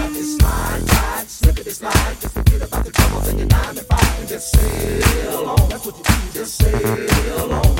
ride, 0.00 0.16
it's 0.16 0.42
my 0.42 0.78
ride. 0.78 1.28
Slip 1.28 1.58
it, 1.58 1.66
it's 1.66 1.82
life. 1.82 2.20
Just 2.20 2.34
forget 2.34 2.62
about 2.62 2.84
the 2.84 2.90
troubles 2.90 3.28
and 3.28 3.38
your 3.38 3.48
nine 3.48 3.74
to 3.74 3.82
five 3.82 4.18
and 4.20 4.28
just 4.28 4.56
sail 4.56 5.48
on. 5.48 5.68
That's 5.68 5.86
what 5.86 5.96
you 5.98 6.04
do, 6.04 6.32
just 6.32 6.54
sail 6.56 7.52
on. 7.52 7.76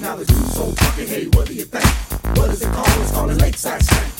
Now 0.00 0.16
the 0.16 0.24
dude's 0.24 0.54
so 0.54 0.64
funky, 0.72 1.06
hey, 1.06 1.26
what 1.26 1.46
do 1.46 1.54
you 1.54 1.64
think? 1.64 1.84
What 2.36 2.50
is 2.50 2.62
it 2.62 2.72
called? 2.72 3.02
It's 3.02 3.12
called 3.12 3.30
a 3.30 3.34
lakeside 3.34 3.82
stank. 3.82 4.11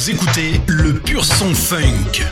Vous 0.00 0.08
écoutez 0.12 0.58
le 0.66 0.94
pur 0.94 1.22
son 1.22 1.54
funk. 1.54 2.24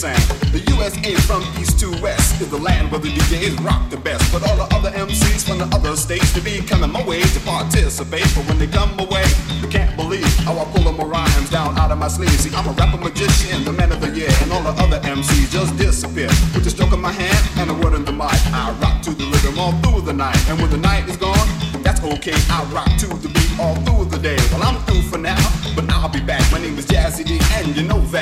sound. 0.00 0.24
The 0.48 0.64
USA 0.72 1.12
from 1.28 1.44
east 1.60 1.78
to 1.80 1.90
west 2.00 2.40
is 2.40 2.48
the 2.48 2.56
land 2.56 2.90
where 2.90 3.00
the 3.00 3.12
DJs 3.12 3.60
rock 3.62 3.90
the 3.90 3.98
best. 3.98 4.32
But 4.32 4.48
all 4.48 4.56
the 4.56 4.68
other 4.74 4.90
MCs 4.92 5.44
from 5.46 5.58
the 5.58 5.68
other 5.76 5.94
states 5.94 6.32
to 6.32 6.40
be 6.40 6.62
coming 6.62 6.90
my 6.90 7.04
way 7.04 7.20
to 7.20 7.40
participate. 7.40 8.24
But 8.34 8.48
when 8.48 8.58
they 8.58 8.66
come 8.66 8.98
away, 8.98 9.26
you 9.60 9.68
can't 9.68 9.94
believe 9.96 10.24
how 10.48 10.56
I 10.56 10.64
pull 10.72 10.90
my 10.90 11.04
rhymes 11.04 11.50
down 11.50 11.76
out 11.78 11.90
of 11.90 11.98
my 11.98 12.08
sleeve. 12.08 12.32
See, 12.40 12.54
I'm 12.56 12.66
a 12.66 12.72
rapper 12.80 12.96
magician, 12.96 13.62
the 13.64 13.72
man 13.72 13.92
of 13.92 14.00
the 14.00 14.08
year, 14.08 14.32
and 14.40 14.50
all 14.52 14.62
the 14.62 14.74
other 14.80 15.00
MCs 15.00 15.52
just 15.52 15.76
disappear. 15.76 16.32
With 16.56 16.64
the 16.64 16.70
stroke 16.70 16.92
of 16.92 17.00
my 17.00 17.12
hand 17.12 17.42
and 17.60 17.70
a 17.70 17.74
word 17.84 17.92
in 17.92 18.06
the 18.06 18.12
mic, 18.12 18.40
I 18.56 18.72
rock 18.80 19.02
to 19.02 19.10
the 19.10 19.26
rhythm 19.28 19.58
all 19.58 19.72
through 19.82 20.00
the 20.08 20.14
night. 20.14 20.40
And 20.48 20.58
when 20.60 20.70
the 20.70 20.80
night 20.80 21.10
is 21.10 21.18
gone, 21.18 21.48
that's 21.84 22.00
okay. 22.16 22.38
I 22.48 22.64
rock 22.72 22.88
to 23.04 23.06
the 23.20 23.28
beat 23.28 23.52
all 23.60 23.76
through 23.84 24.06
the 24.06 24.18
day. 24.18 24.38
Well, 24.50 24.62
I'm 24.62 24.80
through 24.86 25.02
for 25.12 25.18
now, 25.18 25.44
but 25.76 25.84
I'll 25.90 26.08
be 26.08 26.20
back. 26.20 26.40
My 26.50 26.58
name 26.58 26.78
is 26.78 26.86
Jazzy 26.86 27.24
D, 27.26 27.38
and 27.56 27.76
you 27.76 27.82
know 27.82 28.00
that. 28.16 28.19